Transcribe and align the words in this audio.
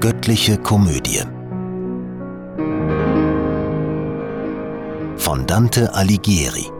Göttliche 0.00 0.56
Komödie 0.58 1.24
von 5.16 5.44
Dante 5.48 5.92
Alighieri 5.92 6.70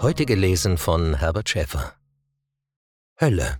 Heute 0.00 0.24
gelesen 0.24 0.78
von 0.78 1.14
Herbert 1.14 1.48
Schäfer 1.48 1.96
Hölle 3.20 3.58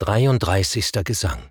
33. 0.00 0.92
Gesang 1.04 1.50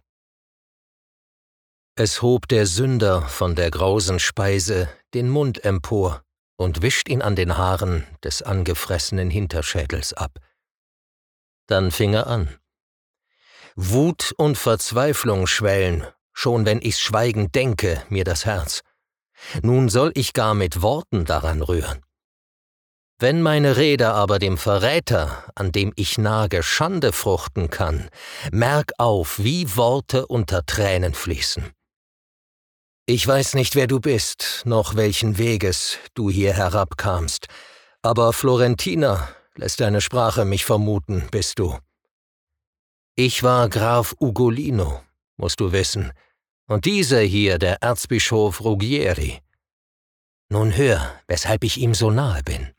Es 1.95 2.21
hob 2.21 2.47
der 2.47 2.67
Sünder 2.67 3.23
von 3.23 3.55
der 3.55 3.71
grausen 3.71 4.19
Speise 4.19 4.87
den 5.15 5.29
Mund 5.29 5.65
empor 5.65 6.21
und 6.57 6.83
wischt 6.83 7.09
ihn 7.09 7.23
an 7.23 7.35
den 7.35 7.57
Haaren 7.57 8.05
des 8.23 8.43
angefressenen 8.43 9.31
Hinterschädels 9.31 10.13
ab. 10.13 10.37
Dann 11.65 11.89
fing 11.89 12.13
er 12.13 12.27
an. 12.27 12.59
Wut 13.77 14.33
und 14.37 14.57
Verzweiflung 14.57 15.47
schwellen, 15.47 16.07
schon 16.31 16.65
wenn 16.65 16.81
ich's 16.81 17.01
schweigend 17.01 17.55
denke, 17.55 18.01
mir 18.07 18.23
das 18.23 18.45
Herz. 18.45 18.81
Nun 19.61 19.89
soll 19.89 20.11
ich 20.15 20.31
gar 20.31 20.53
mit 20.53 20.81
Worten 20.81 21.25
daran 21.25 21.61
rühren. 21.61 22.01
Wenn 23.19 23.41
meine 23.41 23.75
Rede 23.75 24.13
aber 24.13 24.39
dem 24.39 24.57
Verräter, 24.57 25.43
an 25.55 25.73
dem 25.73 25.91
ich 25.97 26.17
nage, 26.17 26.63
Schande 26.63 27.11
fruchten 27.11 27.69
kann, 27.69 28.09
merk 28.51 28.91
auf, 28.97 29.39
wie 29.39 29.75
Worte 29.75 30.25
unter 30.27 30.65
Tränen 30.65 31.13
fließen. 31.13 31.71
Ich 33.05 33.27
weiß 33.27 33.55
nicht, 33.55 33.75
wer 33.75 33.87
du 33.87 33.99
bist, 33.99 34.63
noch 34.65 34.95
welchen 34.95 35.37
Weges 35.37 35.97
du 36.13 36.29
hier 36.29 36.53
herabkamst, 36.53 37.47
aber 38.01 38.31
Florentina 38.33 39.29
lässt 39.55 39.79
deine 39.79 40.01
Sprache 40.01 40.45
mich 40.45 40.65
vermuten, 40.65 41.27
bist 41.29 41.59
du. 41.59 41.77
Ich 43.17 43.43
war 43.43 43.69
Graf 43.69 44.13
Ugolino, 44.19 45.01
musst 45.37 45.61
du 45.61 45.71
wissen, 45.71 46.11
und 46.67 46.83
dieser 46.83 47.21
hier 47.21 47.57
der 47.57 47.81
Erzbischof 47.81 48.59
Ruggieri. 48.59 49.39
Nun 50.49 50.75
hör, 50.75 51.17
weshalb 51.25 51.63
ich 51.63 51.77
ihm 51.77 51.93
so 51.93 52.11
nahe 52.11 52.43
bin. 52.43 52.73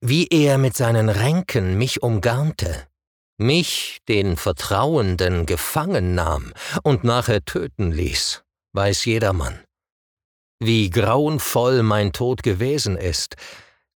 Wie 0.00 0.26
er 0.26 0.58
mit 0.58 0.76
seinen 0.76 1.08
Ränken 1.08 1.78
mich 1.78 2.02
umgarnte, 2.02 2.88
mich, 3.38 4.00
den 4.08 4.36
Vertrauenden, 4.36 5.46
gefangen 5.46 6.16
nahm 6.16 6.52
und 6.82 7.04
nachher 7.04 7.44
töten 7.44 7.92
ließ, 7.92 8.42
weiß 8.72 9.04
jedermann. 9.04 9.62
Wie 10.58 10.90
grauenvoll 10.90 11.84
mein 11.84 12.12
Tod 12.12 12.42
gewesen 12.42 12.96
ist, 12.96 13.36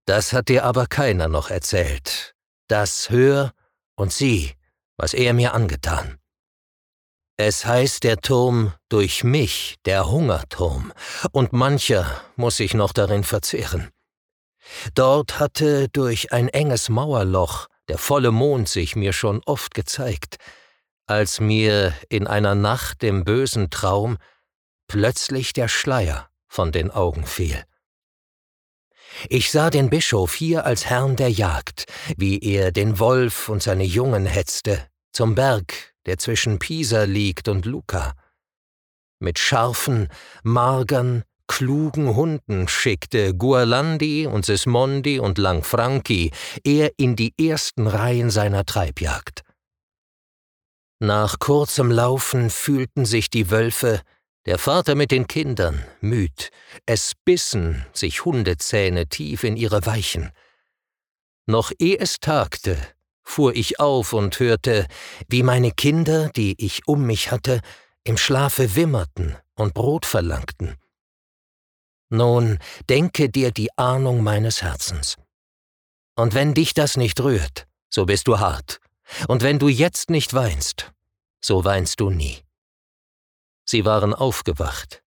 das 0.06 0.32
hat 0.32 0.48
dir 0.48 0.64
aber 0.64 0.86
keiner 0.86 1.28
noch 1.28 1.50
erzählt. 1.50 2.36
Das 2.68 3.10
hör 3.10 3.52
und 3.96 4.14
sieh, 4.14 4.54
was 4.98 5.14
er 5.14 5.34
mir 5.34 5.54
angetan. 5.54 6.18
Es 7.38 7.66
heißt 7.66 8.04
der 8.04 8.18
Turm 8.18 8.74
durch 8.88 9.24
mich 9.24 9.76
der 9.86 10.10
Hungerturm, 10.10 10.94
und 11.32 11.52
mancher 11.52 12.22
muss 12.38 12.58
sich 12.58 12.74
noch 12.74 12.94
darin 12.94 13.24
verzehren. 13.24 13.90
Dort 14.94 15.40
hatte 15.40 15.90
durch 15.90 16.32
ein 16.32 16.48
enges 16.50 16.90
Mauerloch 16.90 17.68
der 17.88 17.98
volle 17.98 18.32
Mond 18.32 18.68
sich 18.68 18.96
mir 18.96 19.14
schon 19.14 19.42
oft 19.46 19.74
gezeigt, 19.74 20.38
als 21.06 21.40
mir 21.40 21.94
in 22.10 22.26
einer 22.26 22.56
Nacht 22.56 23.04
im 23.04 23.24
bösen 23.24 23.70
Traum 23.70 24.18
plötzlich 24.88 25.54
der 25.54 25.68
Schleier 25.68 26.30
von 26.48 26.72
den 26.72 26.90
Augen 26.90 27.26
fiel. 27.26 27.64
Ich 29.30 29.52
sah 29.52 29.70
den 29.70 29.90
Bischof 29.90 30.34
hier 30.34 30.66
als 30.66 30.86
Herrn 30.86 31.16
der 31.16 31.30
Jagd, 31.30 31.86
wie 32.18 32.40
er 32.40 32.72
den 32.72 33.00
Wolf 33.00 33.50
und 33.50 33.64
seine 33.64 33.84
Jungen 33.84 34.26
hetzte, 34.26 34.88
zum 35.12 35.36
Berg, 35.36 35.94
der 36.06 36.18
zwischen 36.18 36.60
Pisa 36.60 37.04
liegt 37.04 37.48
und 37.48 37.66
Luca. 37.66 38.14
Mit 39.20 39.40
scharfen, 39.40 40.10
magern, 40.44 41.24
klugen 41.48 42.16
Hunden 42.16 42.68
schickte 42.68 43.34
Gualandi 43.34 44.28
und 44.28 44.46
Sismondi 44.46 45.20
und 45.20 45.38
Langfranchi 45.38 46.32
er 46.64 46.92
in 46.98 47.16
die 47.16 47.34
ersten 47.40 47.88
Reihen 47.88 48.30
seiner 48.30 48.66
Treibjagd. 48.66 49.44
Nach 51.00 51.40
kurzem 51.40 51.92
Laufen 51.92 52.50
fühlten 52.50 53.06
sich 53.06 53.30
die 53.30 53.52
Wölfe, 53.52 54.02
der 54.46 54.60
Vater 54.60 54.96
mit 54.96 55.12
den 55.12 55.28
Kindern, 55.28 55.84
müd, 56.02 56.52
es 56.86 57.14
bissen 57.26 57.86
sich 57.94 58.26
Hundezähne 58.26 59.08
tief 59.08 59.44
in 59.44 59.58
ihre 59.58 59.86
Weichen. 59.86 60.32
Noch 61.48 61.72
eh 61.80 61.98
es 61.98 62.20
tagte, 62.20 62.78
fuhr 63.24 63.56
ich 63.56 63.80
auf 63.80 64.14
und 64.14 64.40
hörte, 64.40 64.88
wie 65.28 65.44
meine 65.44 65.72
Kinder, 65.72 66.30
die 66.36 66.56
ich 66.64 66.88
um 66.88 67.06
mich 67.06 67.32
hatte, 67.32 67.62
im 68.04 68.18
Schlafe 68.18 68.76
wimmerten 68.76 69.36
und 69.56 69.74
Brot 69.74 70.06
verlangten. 70.06 70.76
Nun, 72.10 72.60
denke 72.88 73.30
dir 73.30 73.52
die 73.52 73.76
Ahnung 73.78 74.22
meines 74.24 74.62
Herzens. 74.62 75.18
Und 76.16 76.36
wenn 76.36 76.54
dich 76.54 76.74
das 76.74 76.98
nicht 76.98 77.20
rührt, 77.20 77.68
so 77.90 78.06
bist 78.06 78.28
du 78.28 78.40
hart, 78.40 78.80
und 79.28 79.42
wenn 79.42 79.60
du 79.60 79.70
jetzt 79.70 80.10
nicht 80.10 80.34
weinst, 80.34 80.92
so 81.42 81.66
weinst 81.66 82.00
du 82.00 82.10
nie. 82.10 82.45
Sie 83.66 83.84
waren 83.84 84.14
aufgewacht. 84.14 85.04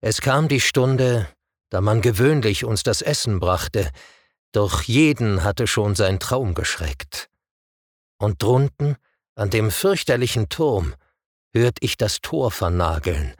Es 0.00 0.20
kam 0.20 0.48
die 0.48 0.60
Stunde, 0.60 1.28
da 1.68 1.80
man 1.80 2.00
gewöhnlich 2.00 2.64
uns 2.64 2.82
das 2.82 3.02
Essen 3.02 3.40
brachte, 3.40 3.90
doch 4.52 4.82
jeden 4.82 5.42
hatte 5.42 5.66
schon 5.66 5.94
sein 5.94 6.20
Traum 6.20 6.54
geschreckt. 6.54 7.28
Und 8.18 8.42
drunten, 8.42 8.96
an 9.34 9.50
dem 9.50 9.70
fürchterlichen 9.70 10.48
Turm, 10.48 10.94
hört 11.52 11.78
ich 11.80 11.96
das 11.96 12.20
Tor 12.20 12.50
vernageln. 12.50 13.34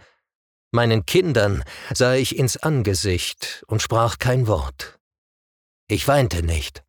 Meinen 0.72 1.06
Kindern 1.06 1.64
sah 1.94 2.14
ich 2.14 2.36
ins 2.36 2.56
Angesicht 2.56 3.64
und 3.68 3.80
sprach 3.80 4.18
kein 4.18 4.46
Wort. 4.46 4.98
Ich 5.88 6.08
weinte 6.08 6.42
nicht. 6.42 6.82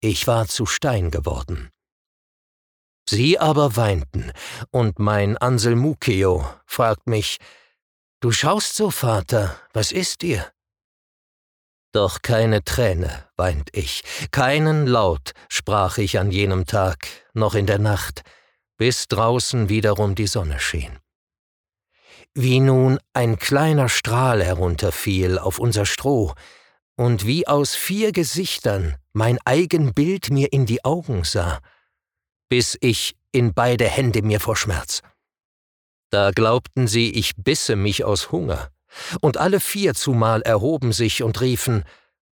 Ich 0.00 0.26
war 0.26 0.48
zu 0.48 0.66
Stein 0.66 1.10
geworden. 1.10 1.70
Sie 3.08 3.38
aber 3.38 3.76
weinten, 3.76 4.32
und 4.70 4.98
mein 4.98 5.36
Ansel 5.36 5.76
Mukio 5.76 6.44
fragt 6.66 7.06
mich, 7.06 7.38
Du 8.20 8.32
schaust 8.32 8.74
so, 8.74 8.90
Vater, 8.90 9.56
was 9.72 9.92
ist 9.92 10.22
dir? 10.22 10.50
Doch 11.92 12.22
keine 12.22 12.64
Träne 12.64 13.24
weint 13.36 13.70
ich, 13.72 14.02
keinen 14.30 14.86
Laut 14.86 15.32
sprach 15.48 15.98
ich 15.98 16.18
an 16.18 16.30
jenem 16.30 16.66
Tag, 16.66 17.06
noch 17.32 17.54
in 17.54 17.66
der 17.66 17.78
Nacht, 17.78 18.22
bis 18.76 19.06
draußen 19.08 19.68
wiederum 19.68 20.14
die 20.14 20.26
Sonne 20.26 20.58
schien. 20.58 20.98
Wie 22.34 22.60
nun 22.60 22.98
ein 23.14 23.38
kleiner 23.38 23.88
Strahl 23.88 24.42
herunterfiel 24.42 25.38
auf 25.38 25.58
unser 25.58 25.86
Stroh, 25.86 26.34
und 26.96 27.26
wie 27.26 27.46
aus 27.46 27.74
vier 27.74 28.12
Gesichtern 28.12 28.96
mein 29.12 29.38
eigen 29.44 29.94
Bild 29.94 30.30
mir 30.30 30.52
in 30.52 30.66
die 30.66 30.84
Augen 30.84 31.24
sah, 31.24 31.60
biss 32.48 32.76
ich 32.80 33.16
in 33.32 33.54
beide 33.54 33.86
Hände 33.86 34.22
mir 34.22 34.40
vor 34.40 34.56
Schmerz. 34.56 35.02
Da 36.10 36.30
glaubten 36.30 36.86
sie, 36.86 37.10
ich 37.10 37.34
bisse 37.36 37.76
mich 37.76 38.04
aus 38.04 38.30
Hunger, 38.32 38.70
und 39.20 39.36
alle 39.36 39.60
vier 39.60 39.94
zumal 39.94 40.42
erhoben 40.42 40.92
sich 40.92 41.22
und 41.22 41.40
riefen 41.40 41.84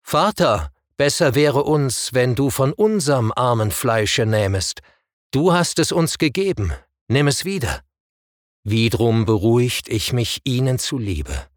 Vater, 0.02 0.72
besser 0.98 1.36
wäre 1.36 1.64
uns, 1.64 2.14
wenn 2.14 2.36
du 2.36 2.50
von 2.50 2.74
unserm 2.74 3.32
armen 3.36 3.72
Fleische 3.72 4.26
nähmest. 4.26 4.82
Du 5.32 5.54
hast 5.54 5.80
es 5.80 5.92
uns 5.92 6.18
gegeben, 6.18 6.74
nimm 7.08 7.28
es 7.28 7.46
wieder. 7.46 7.84
Wiedrum 8.64 9.26
beruhigt 9.26 9.88
ich 9.88 10.14
mich 10.14 10.42
ihnen 10.44 10.80
zuliebe. 10.80 11.48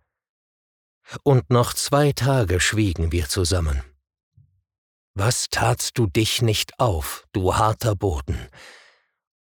Und 1.23 1.51
noch 1.51 1.73
zwei 1.75 2.13
Tage 2.13 2.61
schwiegen 2.61 3.11
wir 3.11 3.29
zusammen. 3.29 3.83
Was 5.15 5.49
tatst 5.51 5.99
du 5.99 6.07
dich 6.07 6.41
nicht 6.41 6.79
auf, 6.81 7.27
du 7.33 7.55
harter 7.55 7.95
Boden? 7.95 8.49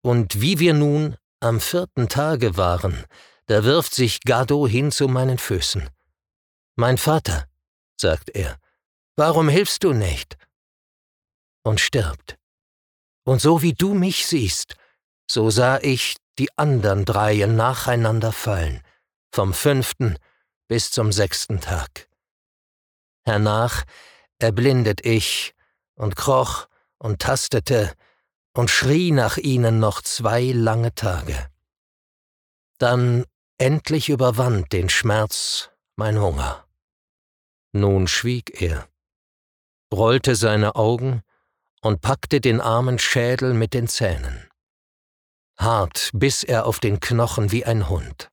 Und 0.01 0.41
wie 0.41 0.59
wir 0.59 0.73
nun 0.73 1.15
am 1.39 1.61
vierten 1.61 2.09
Tage 2.09 2.57
waren, 2.57 3.05
da 3.45 3.63
wirft 3.63 3.95
sich 3.95 4.19
Gado 4.21 4.67
hin 4.67 4.91
zu 4.91 5.07
meinen 5.07 5.37
Füßen. 5.37 5.89
Mein 6.75 6.97
Vater, 6.97 7.47
sagt 7.99 8.31
er, 8.31 8.57
warum 9.15 9.47
hilfst 9.47 9.83
du 9.83 9.93
nicht? 9.93 10.37
Und 11.63 11.79
stirbt. 11.79 12.37
Und 13.23 13.39
so 13.39 13.61
wie 13.61 13.73
du 13.73 13.93
mich 13.93 14.27
siehst, 14.27 14.75
so 15.29 15.49
sah 15.49 15.79
ich 15.79 16.17
die 16.37 16.49
andern 16.57 17.05
Dreien 17.05 17.55
nacheinander 17.55 18.31
fallen, 18.31 18.81
vom 19.33 19.53
fünften 19.53 20.17
bis 20.67 20.91
zum 20.91 21.11
sechsten 21.11 21.61
Tag. 21.61 22.09
Hernach 23.25 23.83
erblindet 24.39 25.05
ich 25.05 25.53
und 26.01 26.15
kroch 26.15 26.67
und 26.97 27.21
tastete 27.21 27.93
und 28.53 28.71
schrie 28.71 29.11
nach 29.11 29.37
ihnen 29.37 29.79
noch 29.79 30.01
zwei 30.01 30.51
lange 30.51 30.95
Tage. 30.95 31.49
Dann 32.79 33.25
endlich 33.59 34.09
überwand 34.09 34.73
den 34.73 34.89
Schmerz 34.89 35.69
mein 35.95 36.19
Hunger. 36.19 36.65
Nun 37.71 38.07
schwieg 38.07 38.59
er, 38.61 38.87
rollte 39.93 40.35
seine 40.35 40.75
Augen 40.75 41.21
und 41.81 42.01
packte 42.01 42.41
den 42.41 42.61
armen 42.61 42.97
Schädel 42.97 43.53
mit 43.53 43.75
den 43.75 43.87
Zähnen. 43.87 44.49
hart 45.57 46.09
bis 46.13 46.43
er 46.43 46.65
auf 46.65 46.79
den 46.79 46.99
Knochen 46.99 47.51
wie 47.51 47.65
ein 47.65 47.87
Hund. 47.89 48.31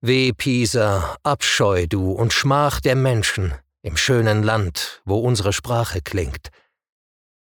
Weh, 0.00 0.32
Pisa, 0.32 1.16
Abscheu 1.24 1.88
du 1.88 2.12
und 2.12 2.32
Schmach 2.32 2.80
der 2.80 2.94
Menschen 2.94 3.52
im 3.82 3.96
schönen 3.96 4.42
Land, 4.42 5.02
wo 5.04 5.18
unsere 5.18 5.52
Sprache 5.52 6.00
klingt. 6.00 6.48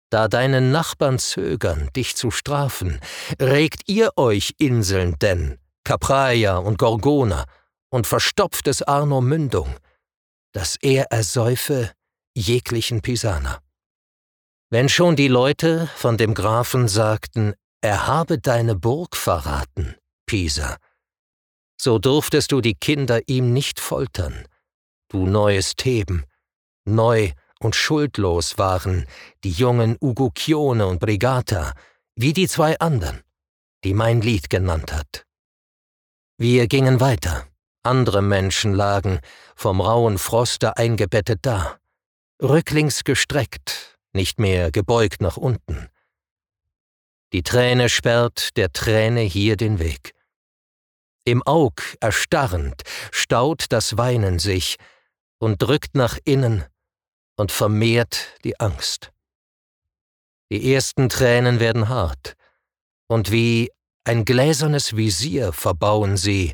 Da 0.09 0.27
deine 0.27 0.61
Nachbarn 0.61 1.19
zögern, 1.19 1.89
dich 1.95 2.15
zu 2.15 2.31
strafen, 2.31 2.99
regt 3.41 3.83
ihr 3.87 4.11
euch 4.15 4.53
Inseln 4.57 5.17
denn, 5.19 5.59
Capraia 5.83 6.57
und 6.57 6.77
Gorgona, 6.77 7.45
und 7.89 8.07
verstopft 8.07 8.67
es 8.67 8.81
Arno 8.81 9.21
Mündung, 9.21 9.73
dass 10.53 10.77
er 10.81 11.11
ersäufe 11.11 11.91
jeglichen 12.35 13.01
Pisaner. 13.01 13.61
Wenn 14.69 14.89
schon 14.89 15.15
die 15.15 15.29
Leute 15.29 15.87
von 15.95 16.17
dem 16.17 16.33
Grafen 16.33 16.87
sagten, 16.87 17.53
er 17.81 18.07
habe 18.07 18.37
deine 18.37 18.75
Burg 18.75 19.15
verraten, 19.15 19.95
Pisa, 20.25 20.77
so 21.79 21.99
durftest 21.99 22.51
du 22.51 22.59
die 22.59 22.75
Kinder 22.75 23.21
ihm 23.27 23.53
nicht 23.53 23.79
foltern, 23.79 24.45
du 25.09 25.25
neues 25.25 25.75
Theben, 25.75 26.25
neu 26.85 27.31
und 27.59 27.75
schuldlos 27.75 28.57
waren 28.57 29.05
die 29.43 29.51
jungen 29.51 29.97
Ugucchione 30.01 30.85
und 30.85 30.99
Brigata, 30.99 31.73
wie 32.15 32.33
die 32.33 32.47
zwei 32.47 32.77
anderen, 32.79 33.21
die 33.83 33.93
mein 33.93 34.21
Lied 34.21 34.49
genannt 34.49 34.93
hat. 34.93 35.25
Wir 36.37 36.67
gingen 36.67 36.99
weiter, 36.99 37.47
andere 37.83 38.21
Menschen 38.21 38.73
lagen, 38.73 39.19
vom 39.55 39.81
rauen 39.81 40.17
Froste 40.17 40.77
eingebettet 40.77 41.39
da, 41.41 41.79
rücklings 42.41 43.03
gestreckt, 43.03 43.97
nicht 44.13 44.39
mehr 44.39 44.71
gebeugt 44.71 45.21
nach 45.21 45.37
unten. 45.37 45.89
Die 47.33 47.43
Träne 47.43 47.89
sperrt 47.89 48.55
der 48.55 48.71
Träne 48.71 49.21
hier 49.21 49.57
den 49.57 49.79
Weg. 49.79 50.13
Im 51.25 51.43
Aug 51.45 51.81
erstarrend 51.99 52.83
staut 53.11 53.65
das 53.69 53.97
Weinen 53.97 54.39
sich 54.39 54.77
und 55.39 55.61
drückt 55.61 55.95
nach 55.95 56.17
innen 56.25 56.63
und 57.35 57.51
vermehrt 57.51 58.35
die 58.43 58.59
Angst. 58.59 59.11
Die 60.51 60.73
ersten 60.73 61.09
Tränen 61.09 61.59
werden 61.59 61.89
hart, 61.89 62.35
und 63.07 63.31
wie 63.31 63.71
ein 64.03 64.25
gläsernes 64.25 64.95
Visier 64.95 65.51
verbauen 65.51 66.17
sie 66.17 66.53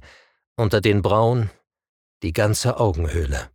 unter 0.56 0.82
den 0.82 1.02
Brauen 1.02 1.52
die 2.24 2.34
ganze 2.34 2.78
Augenhöhle. 2.78 3.50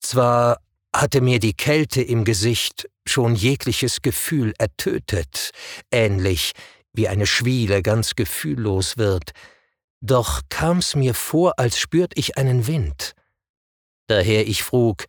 Zwar 0.00 0.60
hatte 0.94 1.20
mir 1.20 1.38
die 1.38 1.54
Kälte 1.54 2.02
im 2.02 2.24
Gesicht 2.24 2.88
schon 3.06 3.34
jegliches 3.34 4.02
Gefühl 4.02 4.54
ertötet, 4.58 5.50
ähnlich 5.90 6.52
wie 6.92 7.08
eine 7.08 7.26
Schwiele 7.26 7.82
ganz 7.82 8.14
gefühllos 8.14 8.96
wird, 8.96 9.32
doch 10.00 10.42
kam's 10.48 10.94
mir 10.94 11.14
vor, 11.14 11.58
als 11.58 11.78
spürt 11.78 12.12
ich 12.16 12.38
einen 12.38 12.66
Wind. 12.66 13.14
Daher 14.08 14.46
ich 14.46 14.62
frug, 14.62 15.04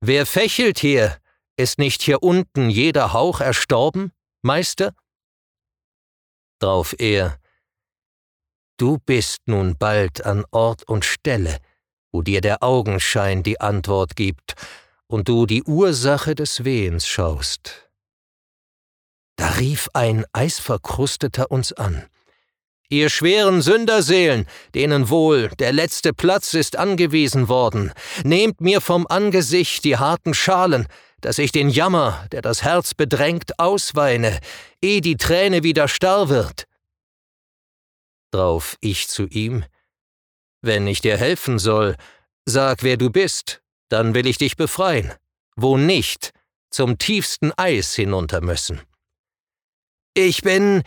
Wer 0.00 0.26
fächelt 0.26 0.78
hier? 0.78 1.18
Ist 1.56 1.78
nicht 1.78 2.02
hier 2.02 2.22
unten 2.22 2.70
jeder 2.70 3.12
Hauch 3.12 3.40
erstorben, 3.40 4.12
Meister? 4.42 4.94
Drauf 6.60 6.94
er, 6.98 7.38
Du 8.78 8.98
bist 8.98 9.40
nun 9.46 9.76
bald 9.76 10.24
an 10.24 10.44
Ort 10.52 10.84
und 10.84 11.04
Stelle, 11.04 11.58
wo 12.12 12.22
dir 12.22 12.40
der 12.40 12.62
Augenschein 12.62 13.42
die 13.42 13.60
Antwort 13.60 14.14
gibt 14.14 14.54
und 15.08 15.28
du 15.28 15.46
die 15.46 15.64
Ursache 15.64 16.36
des 16.36 16.64
Wehens 16.64 17.08
schaust. 17.08 17.90
Da 19.34 19.48
rief 19.48 19.88
ein 19.94 20.24
Eisverkrusteter 20.32 21.50
uns 21.50 21.72
an. 21.72 22.08
Ihr 22.90 23.10
schweren 23.10 23.60
Sünderseelen, 23.60 24.46
denen 24.74 25.10
wohl 25.10 25.48
der 25.58 25.72
letzte 25.72 26.14
Platz 26.14 26.54
ist 26.54 26.76
angewiesen 26.76 27.48
worden, 27.48 27.92
nehmt 28.24 28.62
mir 28.62 28.80
vom 28.80 29.06
Angesicht 29.06 29.84
die 29.84 29.98
harten 29.98 30.32
Schalen, 30.32 30.86
dass 31.20 31.38
ich 31.38 31.52
den 31.52 31.68
Jammer, 31.68 32.26
der 32.32 32.40
das 32.40 32.62
Herz 32.62 32.94
bedrängt, 32.94 33.58
ausweine, 33.58 34.40
eh 34.80 35.02
die 35.02 35.16
Träne 35.16 35.62
wieder 35.62 35.86
starr 35.86 36.30
wird. 36.30 36.64
Drauf 38.30 38.76
ich 38.80 39.08
zu 39.08 39.26
ihm, 39.26 39.64
wenn 40.62 40.86
ich 40.86 41.02
dir 41.02 41.18
helfen 41.18 41.58
soll, 41.58 41.94
sag, 42.46 42.82
wer 42.82 42.96
du 42.96 43.10
bist, 43.10 43.60
dann 43.90 44.14
will 44.14 44.26
ich 44.26 44.38
dich 44.38 44.56
befreien, 44.56 45.12
wo 45.56 45.76
nicht, 45.76 46.32
zum 46.70 46.96
tiefsten 46.96 47.52
Eis 47.56 47.94
hinunter 47.94 48.40
müssen. 48.40 48.80
Ich 50.14 50.42
bin, 50.42 50.82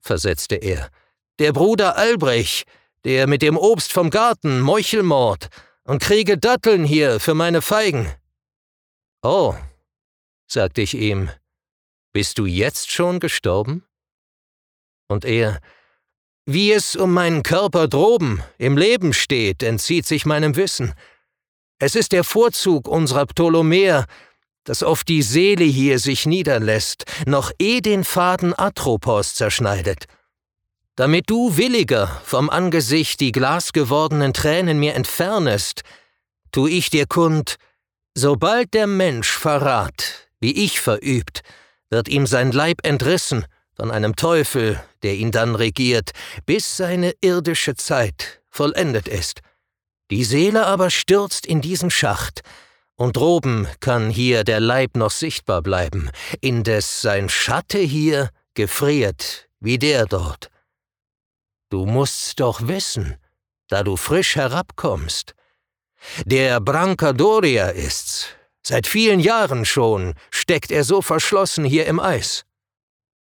versetzte 0.00 0.56
er, 0.56 0.90
der 1.38 1.52
Bruder 1.52 1.96
Albrech, 1.96 2.64
der 3.04 3.26
mit 3.26 3.42
dem 3.42 3.56
Obst 3.56 3.92
vom 3.92 4.10
Garten 4.10 4.60
Meuchelmord 4.60 5.48
und 5.84 6.02
kriege 6.02 6.36
Datteln 6.36 6.84
hier 6.84 7.20
für 7.20 7.34
meine 7.34 7.62
Feigen. 7.62 8.12
Oh, 9.22 9.54
sagte 10.46 10.82
ich 10.82 10.94
ihm, 10.94 11.30
bist 12.12 12.38
du 12.38 12.46
jetzt 12.46 12.90
schon 12.90 13.20
gestorben? 13.20 13.84
Und 15.08 15.24
er, 15.24 15.60
wie 16.44 16.72
es 16.72 16.96
um 16.96 17.12
meinen 17.12 17.42
Körper 17.42 17.88
droben 17.88 18.42
im 18.58 18.76
Leben 18.76 19.12
steht, 19.12 19.62
entzieht 19.62 20.06
sich 20.06 20.26
meinem 20.26 20.56
Wissen. 20.56 20.94
Es 21.78 21.94
ist 21.94 22.12
der 22.12 22.24
Vorzug 22.24 22.88
unserer 22.88 23.26
Ptolemäer, 23.26 24.06
dass 24.64 24.82
oft 24.82 25.08
die 25.08 25.22
Seele 25.22 25.64
hier 25.64 25.98
sich 25.98 26.26
niederlässt, 26.26 27.04
noch 27.26 27.52
eh 27.58 27.80
den 27.80 28.04
Faden 28.04 28.58
Atropos 28.58 29.34
zerschneidet 29.34 30.06
damit 30.98 31.30
du 31.30 31.56
williger 31.56 32.08
vom 32.24 32.50
Angesicht 32.50 33.20
die 33.20 33.30
glasgewordenen 33.30 34.34
Tränen 34.34 34.80
mir 34.80 34.96
entfernest, 34.96 35.82
tu 36.50 36.66
ich 36.66 36.90
dir 36.90 37.06
kund, 37.06 37.54
sobald 38.14 38.74
der 38.74 38.88
Mensch 38.88 39.30
Verrat, 39.30 40.28
wie 40.40 40.64
ich 40.64 40.80
verübt, 40.80 41.42
wird 41.88 42.08
ihm 42.08 42.26
sein 42.26 42.50
Leib 42.50 42.84
entrissen 42.84 43.44
von 43.76 43.92
einem 43.92 44.16
Teufel, 44.16 44.82
der 45.04 45.14
ihn 45.14 45.30
dann 45.30 45.54
regiert, 45.54 46.10
bis 46.46 46.76
seine 46.76 47.14
irdische 47.20 47.76
Zeit 47.76 48.40
vollendet 48.50 49.06
ist. 49.06 49.38
Die 50.10 50.24
Seele 50.24 50.66
aber 50.66 50.90
stürzt 50.90 51.46
in 51.46 51.60
diesen 51.60 51.92
Schacht, 51.92 52.40
und 52.96 53.16
droben 53.16 53.68
kann 53.78 54.10
hier 54.10 54.42
der 54.42 54.58
Leib 54.58 54.96
noch 54.96 55.12
sichtbar 55.12 55.62
bleiben, 55.62 56.10
indes 56.40 57.02
sein 57.02 57.28
Schatte 57.28 57.78
hier 57.78 58.30
gefriert 58.54 59.48
wie 59.60 59.78
der 59.78 60.06
dort. 60.06 60.50
Du 61.70 61.84
musst's 61.84 62.34
doch 62.34 62.66
wissen, 62.66 63.16
da 63.68 63.82
du 63.82 63.96
frisch 63.96 64.36
herabkommst. 64.36 65.34
Der 66.24 66.60
Brancadoria 66.60 67.68
ist's. 67.68 68.28
Seit 68.66 68.86
vielen 68.86 69.20
Jahren 69.20 69.64
schon 69.64 70.14
steckt 70.30 70.70
er 70.70 70.84
so 70.84 71.02
verschlossen 71.02 71.64
hier 71.64 71.86
im 71.86 72.00
Eis. 72.00 72.44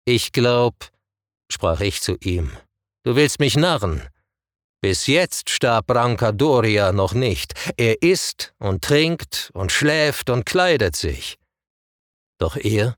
Ich 0.04 0.32
glaub, 0.32 0.74
sprach 1.50 1.80
ich 1.80 2.00
zu 2.00 2.16
ihm, 2.20 2.56
du 3.04 3.16
willst 3.16 3.40
mich 3.40 3.56
narren. 3.56 4.08
Bis 4.80 5.06
jetzt 5.06 5.50
starb 5.50 5.88
Brancadoria 5.88 6.92
noch 6.92 7.12
nicht. 7.12 7.54
Er 7.76 8.00
isst 8.00 8.54
und 8.58 8.84
trinkt 8.84 9.50
und 9.52 9.72
schläft 9.72 10.30
und 10.30 10.46
kleidet 10.46 10.94
sich. 10.94 11.36
Doch 12.38 12.56
er 12.56 12.96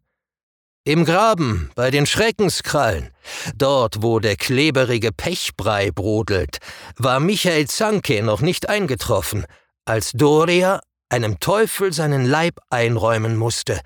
im 0.85 1.05
Graben, 1.05 1.71
bei 1.75 1.91
den 1.91 2.07
Schreckenskrallen, 2.07 3.11
dort, 3.55 4.03
wo 4.03 4.19
der 4.19 4.37
kleberige 4.37 5.13
Pechbrei 5.13 5.91
brodelt, 5.91 6.59
war 6.97 7.21
Michael 7.21 7.67
Zanke 7.67 8.23
noch 8.23 8.41
nicht 8.41 8.69
eingetroffen, 8.69 9.45
als 9.85 10.13
Doria 10.13 10.81
einem 11.09 11.41
Teufel 11.41 11.93
seinen 11.93 12.25
Leib 12.25 12.61
einräumen 12.71 13.37
musste, 13.37 13.81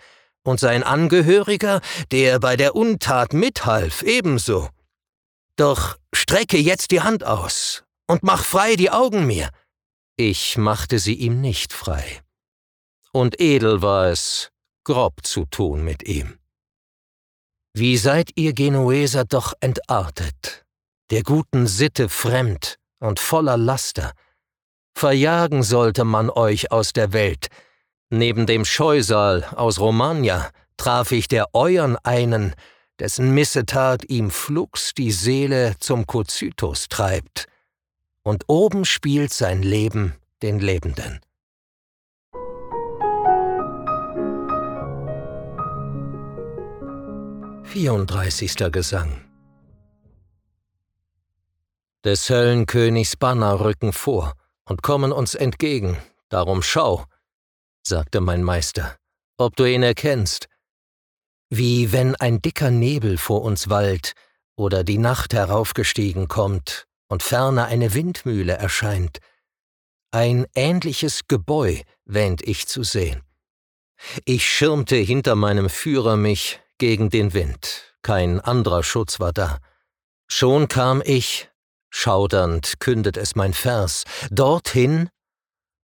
und 0.45 0.61
sein 0.61 0.83
Angehöriger, 0.83 1.81
der 2.13 2.39
bei 2.39 2.57
der 2.57 2.77
Untat 2.77 3.33
mithalf, 3.33 4.03
ebenso. 4.03 4.69
Doch 5.57 5.97
strecke 6.15 6.59
jetzt 6.59 6.91
die 6.91 7.01
Hand 7.01 7.25
aus 7.25 7.83
und 8.07 8.23
mach 8.23 8.45
frei 8.45 8.77
die 8.77 8.91
Augen 8.91 9.27
mir. 9.27 9.49
Ich 10.17 10.57
machte 10.57 10.99
sie 10.99 11.15
ihm 11.15 11.41
nicht 11.41 11.73
frei. 11.73 12.21
Und 13.13 13.41
edel 13.41 13.83
war 13.83 14.09
es, 14.09 14.51
grob 14.85 15.25
zu 15.25 15.47
tun 15.47 15.83
mit 15.85 16.07
ihm. 16.07 16.39
Wie 17.77 17.97
seid 17.97 18.31
ihr 18.37 18.53
Genueser 18.53 19.25
doch 19.25 19.53
entartet, 19.59 20.65
der 21.11 21.25
guten 21.25 21.67
Sitte 21.67 22.09
fremd 22.09 22.79
und 23.01 23.21
voller 23.21 23.57
Laster. 23.57 24.13
Verjagen 24.97 25.63
sollte 25.63 26.05
man 26.05 26.31
euch 26.31 26.71
aus 26.71 26.93
der 26.93 27.13
Welt. 27.13 27.49
Neben 28.11 28.47
dem 28.47 28.65
Scheusal 28.65 29.45
aus 29.57 29.81
Romagna 29.81 30.51
traf 30.77 31.13
ich 31.13 31.29
der 31.29 31.53
euren 31.53 31.97
einen, 32.05 32.55
dessen 33.01 33.35
Missetat 33.35 34.09
ihm 34.09 34.31
flugs 34.31 34.95
die 34.95 35.11
Seele 35.11 35.75
zum 35.81 36.07
Kozytus 36.07 36.89
treibt. 36.89 37.47
Und 38.23 38.45
oben 38.47 38.85
spielt 38.85 39.33
sein 39.33 39.63
Leben 39.63 40.15
den 40.43 40.61
Lebenden. 40.61 41.21
34. 47.75 48.71
Gesang 48.71 49.21
Des 52.05 52.31
Höllenkönigs 52.31 53.17
Banner 53.17 53.59
rücken 53.59 53.93
vor 53.93 54.35
und 54.65 54.83
kommen 54.83 55.11
uns 55.11 55.35
entgegen, 55.35 55.99
darum 56.29 56.63
schau, 56.63 57.05
sagte 57.83 58.21
mein 58.21 58.45
Meister, 58.45 58.95
ob 59.39 59.57
du 59.57 59.65
ihn 59.65 59.83
erkennst. 59.83 60.47
Wie 61.51 61.91
wenn 61.91 62.15
ein 62.15 62.41
dicker 62.41 62.71
Nebel 62.71 63.19
vor 63.19 63.43
uns 63.43 63.69
wallt 63.69 64.13
oder 64.55 64.85
die 64.85 64.99
Nacht 64.99 65.35
heraufgestiegen 65.35 66.29
kommt 66.29 66.87
und 67.09 67.25
ferner 67.25 67.65
eine 67.65 67.93
Windmühle 67.93 68.53
erscheint. 68.53 69.19
Ein 70.13 70.47
ähnliches 70.55 71.27
Gebäu 71.27 71.81
wähnt 72.05 72.41
ich 72.41 72.69
zu 72.69 72.85
sehen. 72.85 73.25
Ich 74.25 74.49
schirmte 74.49 74.95
hinter 74.95 75.35
meinem 75.35 75.69
Führer 75.69 76.17
mich 76.17 76.61
gegen 76.85 77.09
den 77.09 77.33
Wind, 77.33 77.95
kein 78.03 78.41
anderer 78.41 78.83
Schutz 78.83 79.19
war 79.19 79.33
da. 79.33 79.57
Schon 80.27 80.69
kam 80.69 81.01
ich, 81.03 81.49
schaudernd 81.89 82.79
kündet 82.79 83.17
es 83.17 83.37
mein 83.37 83.55
Vers, 83.55 84.05
dorthin, 84.31 85.09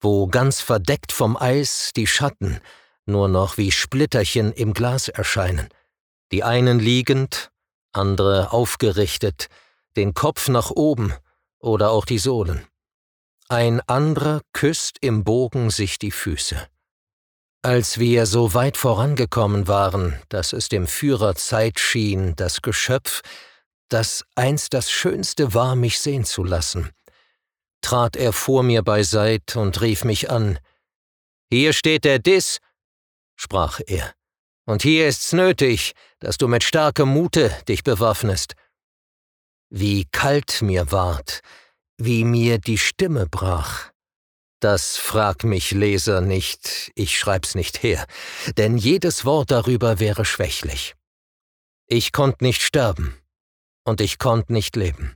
wo 0.02 0.28
ganz 0.28 0.60
verdeckt 0.60 1.14
vom 1.14 1.38
Eis 1.38 1.92
die 1.96 2.06
Schatten 2.06 2.60
nur 3.06 3.30
noch 3.30 3.58
wie 3.58 3.72
Splitterchen 3.72 4.52
im 4.52 4.74
Glas 4.74 5.08
erscheinen, 5.08 5.70
die 6.34 6.44
einen 6.44 6.80
liegend, 6.80 7.50
andere 7.94 8.52
aufgerichtet, 8.52 9.48
den 9.96 10.14
Kopf 10.14 10.50
nach 10.50 10.70
oben 10.70 11.14
oder 11.60 11.92
auch 11.92 12.04
die 12.04 12.20
Sohlen. 12.20 12.68
Ein 13.48 13.80
anderer 13.88 14.42
küsst 14.52 14.98
im 15.00 15.24
Bogen 15.24 15.70
sich 15.70 15.98
die 15.98 16.12
Füße. 16.12 16.68
Als 17.62 18.00
wir 18.00 18.26
so 18.26 18.54
weit 18.54 18.78
vorangekommen 18.78 19.68
waren, 19.68 20.18
dass 20.30 20.54
es 20.54 20.70
dem 20.70 20.88
Führer 20.88 21.36
Zeit 21.36 21.78
schien, 21.78 22.34
das 22.38 22.62
Geschöpf, 22.62 23.22
das 23.90 24.24
einst 24.36 24.74
das 24.74 24.90
Schönste 24.90 25.54
war, 25.54 25.76
mich 25.76 26.00
sehen 26.00 26.24
zu 26.24 26.46
lassen, 26.46 26.90
trat 27.82 28.16
er 28.16 28.32
vor 28.32 28.64
mir 28.64 28.82
beiseit 28.82 29.58
und 29.58 29.82
rief 29.82 30.06
mich 30.06 30.32
an. 30.32 30.58
Hier 31.52 31.74
steht 31.74 32.06
der 32.06 32.20
Diss, 32.20 32.60
sprach 33.36 33.82
er, 33.86 34.14
und 34.66 34.82
hier 34.82 35.10
ist's 35.10 35.34
nötig, 35.34 35.92
dass 36.20 36.38
du 36.38 36.48
mit 36.48 36.64
starkem 36.64 37.10
Mute 37.10 37.50
dich 37.68 37.84
bewaffnest. 37.84 38.54
Wie 39.70 40.06
kalt 40.06 40.62
mir 40.62 40.94
ward, 40.94 41.42
wie 41.98 42.24
mir 42.24 42.58
die 42.58 42.78
Stimme 42.78 43.28
brach, 43.28 43.92
das 44.60 44.98
frag 44.98 45.44
mich, 45.44 45.72
Leser, 45.72 46.22
nicht, 46.22 46.92
ich 46.96 47.18
schreib's 47.18 47.56
nicht 47.56 47.84
her, 47.84 48.06
denn 48.58 48.78
jedes 48.78 49.26
Wort 49.26 49.52
darüber 49.52 50.00
wäre 50.00 50.26
schwächlich. 50.26 50.96
Ich 51.88 52.12
konnt 52.12 52.42
nicht 52.42 52.62
sterben 52.62 53.18
und 53.84 54.02
ich 54.02 54.20
konnt 54.20 54.50
nicht 54.50 54.76
leben. 54.76 55.16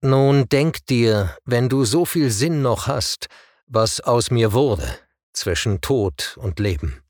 Nun 0.00 0.48
denk 0.48 0.86
dir, 0.86 1.36
wenn 1.44 1.68
du 1.68 1.84
so 1.84 2.04
viel 2.04 2.30
Sinn 2.30 2.62
noch 2.62 2.86
hast, 2.86 3.26
was 3.66 4.00
aus 4.00 4.30
mir 4.30 4.52
wurde, 4.52 4.98
zwischen 5.32 5.80
Tod 5.80 6.36
und 6.40 6.60
Leben. 6.60 7.02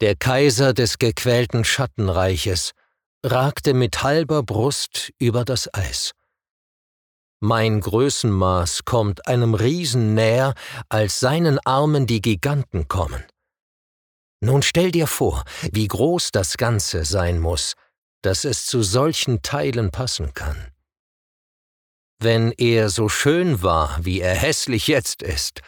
Der 0.00 0.16
Kaiser 0.16 0.72
des 0.72 0.98
gequälten 0.98 1.64
Schattenreiches 1.64 2.72
ragte 3.24 3.74
mit 3.74 4.02
halber 4.02 4.42
Brust 4.42 5.12
über 5.18 5.44
das 5.44 5.72
Eis. 5.74 6.12
Mein 7.42 7.80
Größenmaß 7.80 8.84
kommt 8.84 9.26
einem 9.26 9.54
Riesen 9.54 10.14
näher, 10.14 10.54
als 10.90 11.20
seinen 11.20 11.58
Armen 11.64 12.06
die 12.06 12.20
Giganten 12.20 12.86
kommen. 12.86 13.24
Nun 14.42 14.62
stell 14.62 14.90
dir 14.90 15.06
vor, 15.06 15.44
wie 15.72 15.88
groß 15.88 16.32
das 16.32 16.58
Ganze 16.58 17.04
sein 17.06 17.38
muss, 17.38 17.74
dass 18.22 18.44
es 18.44 18.66
zu 18.66 18.82
solchen 18.82 19.40
Teilen 19.40 19.90
passen 19.90 20.34
kann. 20.34 20.70
Wenn 22.18 22.52
er 22.52 22.90
so 22.90 23.08
schön 23.08 23.62
war, 23.62 23.98
wie 24.04 24.20
er 24.20 24.34
hässlich 24.34 24.86
jetzt 24.86 25.22
ist, 25.22 25.62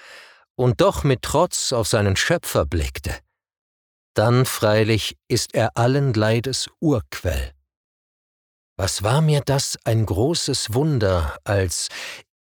und 0.55 0.83
doch 0.83 1.05
mit 1.05 1.23
Trotz 1.23 1.73
auf 1.73 1.89
seinen 1.89 2.17
Schöpfer 2.17 2.67
blickte, 2.67 3.17
dann 4.15 4.45
freilich 4.45 5.17
ist 5.29 5.55
er 5.55 5.79
allen 5.79 6.13
Leides 6.13 6.69
Urquell. 6.81 7.55
Was 8.77 9.03
war 9.03 9.21
mir 9.21 9.41
das 9.41 9.79
ein 9.85 10.07
großes 10.07 10.75
Wunder, 10.75 11.39
als 11.45 11.89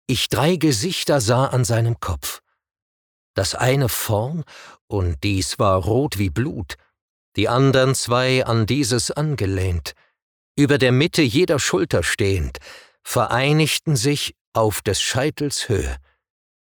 ich 0.06 0.28
drei 0.28 0.56
Gesichter 0.56 1.20
sah 1.20 1.46
an 1.46 1.64
seinem 1.64 1.98
Kopf. 1.98 2.40
Das 3.34 3.54
eine 3.54 3.88
vorn, 3.88 4.44
und 4.86 5.24
dies 5.24 5.58
war 5.58 5.82
rot 5.82 6.18
wie 6.18 6.30
Blut, 6.30 6.76
die 7.34 7.48
andern 7.48 7.94
zwei 7.94 8.46
an 8.46 8.66
dieses 8.66 9.10
angelehnt, 9.10 9.94
über 10.56 10.78
der 10.78 10.92
Mitte 10.92 11.22
jeder 11.22 11.58
Schulter 11.58 12.02
stehend, 12.02 12.58
vereinigten 13.02 13.96
sich 13.96 14.34
auf 14.52 14.80
des 14.80 15.02
Scheitels 15.02 15.68
Höhe. 15.68 15.96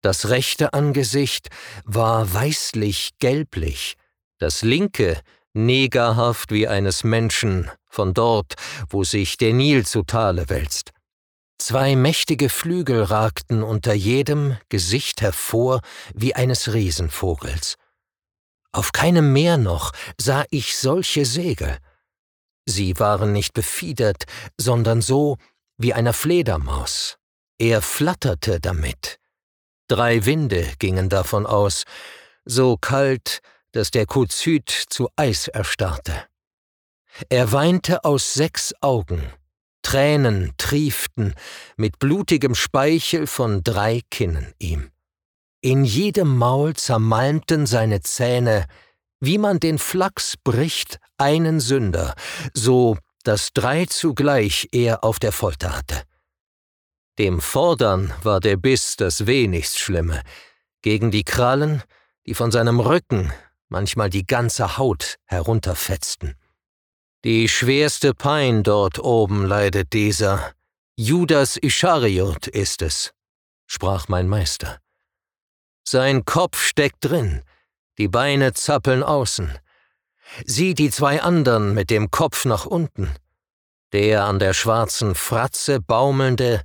Das 0.01 0.29
rechte 0.29 0.73
Angesicht 0.73 1.49
war 1.85 2.33
weißlich 2.33 3.11
gelblich, 3.19 3.95
das 4.39 4.61
linke 4.61 5.21
negerhaft 5.53 6.51
wie 6.51 6.67
eines 6.67 7.03
Menschen, 7.03 7.69
von 7.87 8.13
dort, 8.13 8.55
wo 8.89 9.03
sich 9.03 9.37
der 9.37 9.53
Nil 9.53 9.85
zu 9.85 10.03
Tale 10.03 10.49
wälzt. 10.49 10.91
Zwei 11.57 11.95
mächtige 11.95 12.49
Flügel 12.49 13.03
ragten 13.03 13.61
unter 13.61 13.93
jedem 13.93 14.57
Gesicht 14.69 15.21
hervor 15.21 15.81
wie 16.15 16.33
eines 16.33 16.73
Riesenvogels. 16.73 17.75
Auf 18.71 18.93
keinem 18.93 19.33
Meer 19.33 19.57
noch 19.57 19.91
sah 20.19 20.45
ich 20.49 20.77
solche 20.77 21.25
Segel. 21.25 21.77
Sie 22.65 22.97
waren 22.99 23.31
nicht 23.33 23.53
befiedert, 23.53 24.23
sondern 24.57 25.01
so 25.01 25.37
wie 25.77 25.93
einer 25.93 26.13
Fledermaus. 26.13 27.17
Er 27.59 27.81
flatterte 27.81 28.59
damit. 28.59 29.19
Drei 29.87 30.25
Winde 30.25 30.67
gingen 30.79 31.09
davon 31.09 31.45
aus, 31.45 31.83
so 32.45 32.77
kalt, 32.77 33.41
dass 33.71 33.91
der 33.91 34.05
Kuzyd 34.05 34.69
zu 34.69 35.09
Eis 35.15 35.47
erstarrte. 35.47 36.25
Er 37.29 37.51
weinte 37.51 38.03
aus 38.03 38.33
sechs 38.33 38.73
Augen, 38.81 39.21
Tränen 39.81 40.53
trieften 40.57 41.33
mit 41.75 41.99
blutigem 41.99 42.55
Speichel 42.55 43.27
von 43.27 43.63
drei 43.63 44.01
Kinnen 44.09 44.53
ihm. 44.59 44.91
In 45.61 45.83
jedem 45.85 46.37
Maul 46.37 46.75
zermalmten 46.75 47.65
seine 47.65 48.01
Zähne, 48.01 48.67
wie 49.19 49.37
man 49.37 49.59
den 49.59 49.77
Flachs 49.77 50.35
bricht, 50.43 50.97
einen 51.17 51.59
Sünder, 51.59 52.15
so 52.53 52.97
dass 53.23 53.53
drei 53.53 53.85
zugleich 53.85 54.69
er 54.71 55.03
auf 55.03 55.19
der 55.19 55.31
Folter 55.31 55.77
hatte. 55.77 56.03
Dem 57.19 57.41
Vordern 57.41 58.13
war 58.23 58.39
der 58.39 58.57
Biss 58.57 58.95
das 58.95 59.27
wenigst 59.27 59.77
Schlimme, 59.77 60.23
gegen 60.81 61.11
die 61.11 61.23
Krallen, 61.23 61.83
die 62.25 62.33
von 62.33 62.51
seinem 62.51 62.79
Rücken 62.79 63.31
manchmal 63.71 64.09
die 64.09 64.27
ganze 64.27 64.77
Haut 64.77 65.15
herunterfetzten. 65.25 66.35
Die 67.23 67.47
schwerste 67.47 68.13
Pein 68.13 68.63
dort 68.63 68.99
oben 68.99 69.45
leidet 69.45 69.93
dieser. 69.93 70.53
Judas 70.95 71.57
Ischariot 71.57 72.47
ist 72.47 72.81
es, 72.81 73.11
sprach 73.65 74.07
mein 74.07 74.27
Meister. 74.27 74.79
Sein 75.87 76.25
Kopf 76.25 76.61
steckt 76.61 76.97
drin, 77.01 77.43
die 77.97 78.07
Beine 78.07 78.53
zappeln 78.53 79.03
außen. 79.03 79.57
Sieh 80.45 80.73
die 80.73 80.89
zwei 80.89 81.21
andern 81.21 81.73
mit 81.73 81.89
dem 81.89 82.11
Kopf 82.11 82.45
nach 82.45 82.65
unten. 82.65 83.13
Der 83.93 84.25
an 84.25 84.39
der 84.39 84.53
schwarzen 84.53 85.15
Fratze 85.15 85.81
baumelnde 85.81 86.63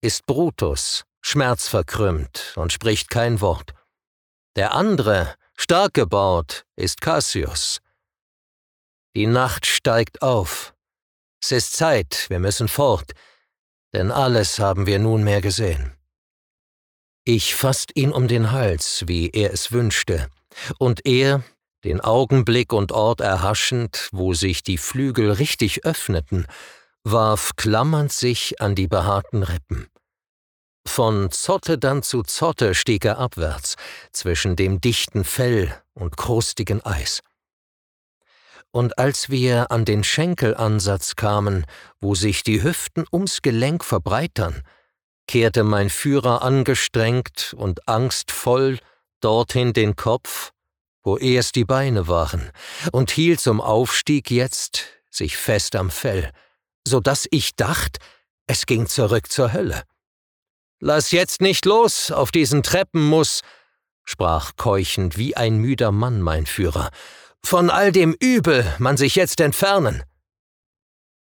ist 0.00 0.26
Brutus, 0.26 1.04
schmerzverkrümmt 1.20 2.54
und 2.56 2.72
spricht 2.72 3.10
kein 3.10 3.40
Wort. 3.40 3.74
Der 4.56 4.74
andere, 4.74 5.34
stark 5.58 5.94
gebaut, 5.94 6.64
ist 6.76 7.00
Cassius, 7.00 7.80
die 9.16 9.26
Nacht 9.26 9.66
steigt 9.66 10.22
auf. 10.22 10.72
Es 11.42 11.52
ist 11.52 11.76
Zeit, 11.76 12.26
wir 12.28 12.38
müssen 12.38 12.68
fort, 12.68 13.12
denn 13.92 14.12
alles 14.12 14.60
haben 14.60 14.86
wir 14.86 14.98
nunmehr 14.98 15.40
gesehen. 15.40 15.92
Ich 17.24 17.54
fasst 17.54 17.90
ihn 17.96 18.12
um 18.12 18.28
den 18.28 18.52
Hals, 18.52 19.04
wie 19.06 19.30
er 19.30 19.52
es 19.52 19.72
wünschte, 19.72 20.28
und 20.78 21.04
er, 21.04 21.42
den 21.84 22.00
Augenblick 22.00 22.72
und 22.72 22.92
Ort 22.92 23.20
erhaschend, 23.20 24.08
wo 24.12 24.34
sich 24.34 24.62
die 24.62 24.78
Flügel 24.78 25.32
richtig 25.32 25.84
öffneten, 25.84 26.46
warf 27.02 27.56
klammernd 27.56 28.12
sich 28.12 28.60
an 28.60 28.74
die 28.74 28.88
behaarten 28.88 29.42
Rippen. 29.42 29.88
Von 30.88 31.30
Zotte 31.30 31.78
dann 31.78 32.02
zu 32.02 32.22
Zotte 32.22 32.74
stieg 32.74 33.04
er 33.04 33.18
abwärts, 33.18 33.76
zwischen 34.12 34.56
dem 34.56 34.80
dichten 34.80 35.24
Fell 35.24 35.72
und 35.94 36.16
krustigen 36.16 36.84
Eis 36.84 37.20
und 38.70 38.98
als 38.98 39.30
wir 39.30 39.70
an 39.70 39.84
den 39.84 40.04
Schenkelansatz 40.04 41.16
kamen, 41.16 41.64
wo 42.00 42.14
sich 42.14 42.42
die 42.42 42.62
Hüften 42.62 43.04
ums 43.12 43.42
Gelenk 43.42 43.84
verbreitern, 43.84 44.62
kehrte 45.26 45.64
mein 45.64 45.90
Führer 45.90 46.42
angestrengt 46.42 47.54
und 47.56 47.88
angstvoll 47.88 48.78
dorthin 49.20 49.72
den 49.72 49.96
Kopf, 49.96 50.52
wo 51.02 51.16
erst 51.16 51.56
die 51.56 51.64
Beine 51.64 52.08
waren, 52.08 52.50
und 52.92 53.10
hielt 53.10 53.40
zum 53.40 53.60
Aufstieg 53.60 54.30
jetzt 54.30 54.84
sich 55.10 55.36
fest 55.36 55.74
am 55.74 55.90
Fell, 55.90 56.30
so 56.86 57.00
dass 57.00 57.26
ich 57.30 57.56
dacht, 57.56 57.98
es 58.46 58.66
ging 58.66 58.86
zurück 58.86 59.30
zur 59.30 59.52
Hölle. 59.52 59.82
Lass 60.80 61.10
jetzt 61.10 61.40
nicht 61.40 61.64
los, 61.64 62.10
auf 62.10 62.30
diesen 62.30 62.62
Treppen 62.62 63.04
muss, 63.04 63.40
sprach 64.04 64.52
keuchend 64.56 65.18
wie 65.18 65.36
ein 65.36 65.58
müder 65.58 65.90
Mann 65.90 66.22
mein 66.22 66.46
Führer, 66.46 66.90
von 67.44 67.70
all 67.70 67.92
dem 67.92 68.14
Übel 68.14 68.64
man 68.78 68.96
sich 68.96 69.16
jetzt 69.16 69.40
entfernen. 69.40 70.04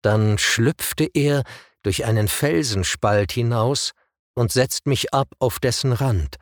Dann 0.02 0.38
schlüpfte 0.38 1.08
er 1.14 1.44
durch 1.82 2.04
einen 2.04 2.28
Felsenspalt 2.28 3.32
hinaus 3.32 3.92
und 4.34 4.50
setzt 4.52 4.86
mich 4.86 5.14
ab 5.14 5.28
auf 5.38 5.60
dessen 5.60 5.92
Rand 5.92 6.36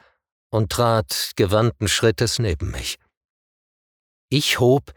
und 0.51 0.73
trat 0.73 1.33
gewandten 1.37 1.89
Schrittes 1.89 2.39
neben 2.39 2.71
mich. 2.71 2.97
Ich 4.31 4.61
hob 4.61 4.93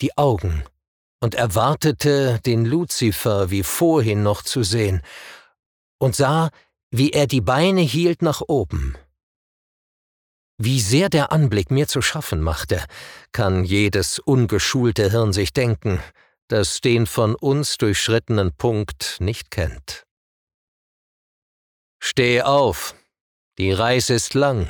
die 0.00 0.16
Augen 0.18 0.64
und 1.20 1.36
erwartete, 1.36 2.40
den 2.44 2.64
Luzifer 2.64 3.50
wie 3.50 3.62
vorhin 3.62 4.22
noch 4.24 4.42
zu 4.42 4.64
sehen, 4.64 5.02
und 5.98 6.16
sah, 6.16 6.50
wie 6.92 7.10
er 7.10 7.26
die 7.26 7.40
Beine 7.40 7.80
hielt 7.80 8.20
nach 8.20 8.42
oben. 8.46 8.96
Wie 10.58 10.78
sehr 10.80 11.08
der 11.08 11.32
Anblick 11.32 11.70
mir 11.70 11.88
zu 11.88 12.02
schaffen 12.02 12.42
machte, 12.42 12.84
kann 13.32 13.64
jedes 13.64 14.18
ungeschulte 14.18 15.10
Hirn 15.10 15.32
sich 15.32 15.54
denken, 15.54 16.00
das 16.48 16.82
den 16.82 17.06
von 17.06 17.34
uns 17.34 17.78
durchschrittenen 17.78 18.54
Punkt 18.54 19.16
nicht 19.20 19.50
kennt. 19.50 20.04
Steh 21.98 22.42
auf, 22.42 22.94
die 23.56 23.72
Reise 23.72 24.12
ist 24.12 24.34
lang, 24.34 24.68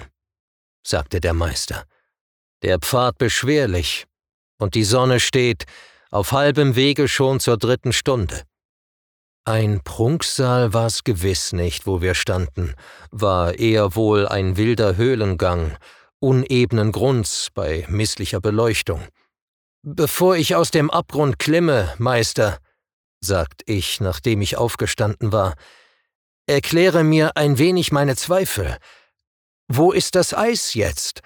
sagte 0.86 1.20
der 1.20 1.34
Meister, 1.34 1.84
der 2.62 2.78
Pfad 2.78 3.18
beschwerlich, 3.18 4.06
und 4.58 4.76
die 4.76 4.84
Sonne 4.84 5.18
steht 5.18 5.64
auf 6.12 6.30
halbem 6.30 6.76
Wege 6.76 7.08
schon 7.08 7.40
zur 7.40 7.56
dritten 7.56 7.92
Stunde. 7.92 8.44
Ein 9.44 9.80
Prunksaal 9.82 10.72
war's 10.72 11.02
gewiss 11.02 11.52
nicht, 11.52 11.84
wo 11.84 12.00
wir 12.00 12.14
standen, 12.14 12.74
war 13.10 13.58
eher 13.58 13.96
wohl 13.96 14.28
ein 14.28 14.56
wilder 14.56 14.96
Höhlengang, 14.96 15.76
unebenen 16.20 16.92
Grunds 16.92 17.48
bei 17.52 17.84
misslicher 17.88 18.40
Beleuchtung. 18.40 19.04
Bevor 19.82 20.36
ich 20.36 20.54
aus 20.54 20.70
dem 20.70 20.90
Abgrund 20.90 21.40
klimme, 21.40 21.92
Meister, 21.98 22.58
sagt 23.20 23.62
ich, 23.66 24.00
nachdem 24.00 24.42
ich 24.42 24.56
aufgestanden 24.56 25.32
war, 25.32 25.54
erkläre 26.46 27.02
mir 27.02 27.36
ein 27.36 27.58
wenig 27.58 27.90
meine 27.90 28.14
Zweifel. 28.14 28.78
Wo 29.66 29.90
ist 29.90 30.14
das 30.14 30.34
Eis 30.34 30.74
jetzt? 30.74 31.20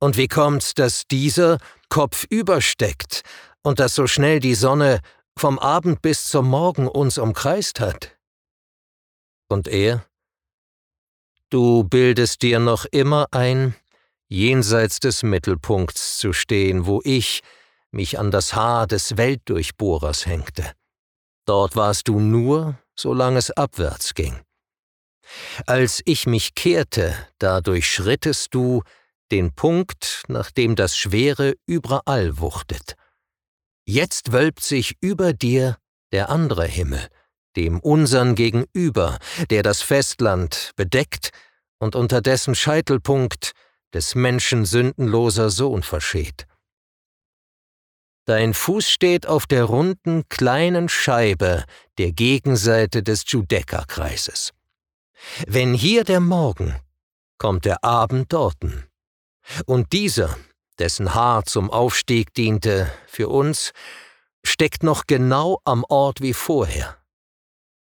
Und 0.00 0.16
wie 0.16 0.28
kommt's, 0.28 0.72
dass 0.72 1.06
dieser 1.06 1.58
kopfüber 1.90 2.62
steckt 2.62 3.20
und 3.62 3.78
dass 3.78 3.94
so 3.94 4.06
schnell 4.06 4.40
die 4.40 4.54
Sonne 4.54 5.00
vom 5.38 5.58
Abend 5.58 6.02
bis 6.02 6.28
zum 6.28 6.48
Morgen 6.48 6.88
uns 6.88 7.18
umkreist 7.18 7.80
hat. 7.80 8.16
Und 9.48 9.68
er? 9.68 10.06
Du 11.50 11.84
bildest 11.84 12.42
dir 12.42 12.58
noch 12.58 12.86
immer 12.86 13.26
ein, 13.30 13.74
jenseits 14.28 15.00
des 15.00 15.22
Mittelpunkts 15.22 16.16
zu 16.18 16.32
stehen, 16.32 16.86
wo 16.86 17.00
ich 17.04 17.42
mich 17.90 18.18
an 18.18 18.30
das 18.30 18.54
Haar 18.54 18.86
des 18.86 19.16
Weltdurchbohrers 19.16 20.24
hängte. 20.26 20.72
Dort 21.44 21.76
warst 21.76 22.08
du 22.08 22.20
nur, 22.20 22.78
solange 22.96 23.38
es 23.38 23.50
abwärts 23.50 24.14
ging. 24.14 24.40
Als 25.66 26.00
ich 26.04 26.26
mich 26.26 26.54
kehrte, 26.54 27.14
da 27.38 27.60
durchschrittest 27.60 28.54
du 28.54 28.82
den 29.30 29.54
Punkt, 29.54 30.22
nach 30.28 30.50
dem 30.50 30.76
das 30.76 30.96
Schwere 30.96 31.54
überall 31.66 32.38
wuchtet. 32.38 32.96
Jetzt 33.84 34.32
wölbt 34.32 34.62
sich 34.62 34.96
über 35.00 35.32
dir 35.32 35.76
der 36.12 36.28
andere 36.28 36.66
Himmel, 36.66 37.08
dem 37.56 37.80
unsern 37.80 38.34
gegenüber, 38.34 39.18
der 39.50 39.62
das 39.62 39.82
Festland 39.82 40.72
bedeckt 40.76 41.30
und 41.78 41.96
unter 41.96 42.20
dessen 42.20 42.54
Scheitelpunkt 42.54 43.52
des 43.92 44.14
Menschen 44.14 44.64
sündenloser 44.64 45.50
Sohn 45.50 45.82
versteht. 45.82 46.46
Dein 48.24 48.54
Fuß 48.54 48.88
steht 48.88 49.26
auf 49.26 49.46
der 49.46 49.64
runden 49.64 50.28
kleinen 50.28 50.88
Scheibe 50.88 51.64
der 51.98 52.12
Gegenseite 52.12 53.02
des 53.02 53.24
Judäka-Kreises. 53.26 54.52
Wenn 55.46 55.74
hier 55.74 56.04
der 56.04 56.20
Morgen, 56.20 56.76
kommt 57.38 57.64
der 57.64 57.82
Abend 57.82 58.32
dorten. 58.32 58.86
Und 59.66 59.92
dieser 59.92 60.36
dessen 60.78 61.14
Haar 61.14 61.44
zum 61.44 61.70
Aufstieg 61.70 62.34
diente, 62.34 62.92
für 63.06 63.28
uns, 63.28 63.72
steckt 64.44 64.82
noch 64.82 65.06
genau 65.06 65.60
am 65.64 65.84
Ort 65.88 66.20
wie 66.20 66.34
vorher. 66.34 66.96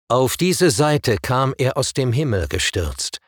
Auf 0.10 0.38
diese 0.38 0.72
Seite 0.72 1.18
kam 1.22 1.54
er 1.58 1.78
aus 1.78 1.94
dem 1.94 2.14
Himmel 2.14 2.48
gestürzt. 2.48 3.20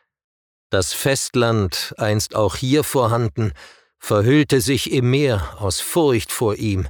Das 0.69 0.93
Festland, 0.93 1.93
einst 1.97 2.35
auch 2.35 2.55
hier 2.55 2.83
vorhanden, 2.83 3.53
verhüllte 3.97 4.61
sich 4.61 4.91
im 4.91 5.09
Meer 5.09 5.57
aus 5.59 5.81
Furcht 5.81 6.31
vor 6.31 6.55
ihm 6.55 6.87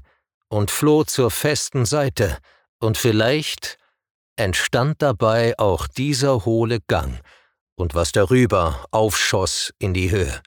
und 0.48 0.70
floh 0.70 1.04
zur 1.04 1.32
festen 1.32 1.86
Seite, 1.86 2.38
und 2.82 2.98
vielleicht 2.98 3.78
entstand 4.38 5.02
dabei 5.02 5.58
auch 5.58 5.88
dieser 5.88 6.46
hohle 6.46 6.80
Gang 6.88 7.20
und 7.76 7.94
was 7.96 8.12
darüber 8.12 8.86
aufschoss 8.92 9.74
in 9.80 9.94
die 9.94 10.12
Höhe. 10.12 10.42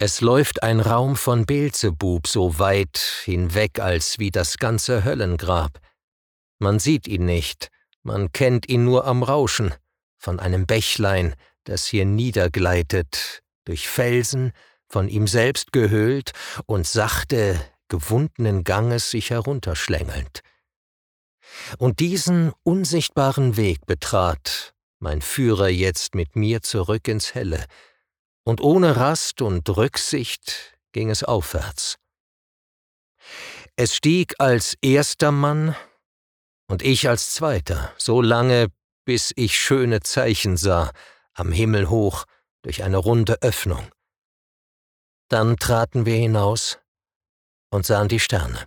Es 0.00 0.20
läuft 0.20 0.62
ein 0.62 0.78
Raum 0.78 1.16
von 1.16 1.44
Beelzebub 1.44 2.28
so 2.28 2.60
weit 2.60 2.98
hinweg 3.24 3.80
als 3.80 4.20
wie 4.20 4.30
das 4.30 4.58
ganze 4.58 5.02
Höllengrab. 5.02 5.80
Man 6.60 6.78
sieht 6.78 7.08
ihn 7.08 7.24
nicht, 7.24 7.68
man 8.04 8.30
kennt 8.30 8.68
ihn 8.68 8.84
nur 8.84 9.06
am 9.06 9.24
Rauschen, 9.24 9.74
von 10.16 10.38
einem 10.38 10.66
Bächlein, 10.66 11.34
das 11.64 11.86
hier 11.86 12.04
niedergleitet, 12.04 13.42
durch 13.64 13.88
Felsen, 13.88 14.52
von 14.88 15.08
ihm 15.08 15.26
selbst 15.26 15.72
gehöhlt 15.72 16.30
und 16.66 16.86
sachte, 16.86 17.60
gewundenen 17.88 18.62
Ganges 18.62 19.10
sich 19.10 19.30
herunterschlängelnd. 19.30 20.42
Und 21.76 21.98
diesen 21.98 22.52
unsichtbaren 22.62 23.56
Weg 23.56 23.84
betrat 23.86 24.74
mein 25.00 25.22
Führer 25.22 25.68
jetzt 25.68 26.14
mit 26.14 26.36
mir 26.36 26.62
zurück 26.62 27.08
ins 27.08 27.34
Helle, 27.34 27.64
und 28.48 28.62
ohne 28.62 28.96
Rast 28.96 29.42
und 29.42 29.68
Rücksicht 29.68 30.78
ging 30.92 31.10
es 31.10 31.22
aufwärts. 31.22 31.96
Es 33.76 33.94
stieg 33.94 34.36
als 34.38 34.74
erster 34.80 35.32
Mann 35.32 35.76
und 36.66 36.82
ich 36.82 37.10
als 37.10 37.34
zweiter, 37.34 37.92
so 37.98 38.22
lange, 38.22 38.68
bis 39.04 39.34
ich 39.36 39.58
schöne 39.58 40.00
Zeichen 40.00 40.56
sah, 40.56 40.92
am 41.34 41.52
Himmel 41.52 41.90
hoch, 41.90 42.24
durch 42.62 42.82
eine 42.82 42.96
runde 42.96 43.36
Öffnung. 43.42 43.86
Dann 45.28 45.58
traten 45.58 46.06
wir 46.06 46.16
hinaus 46.16 46.78
und 47.70 47.84
sahen 47.84 48.08
die 48.08 48.18
Sterne. 48.18 48.66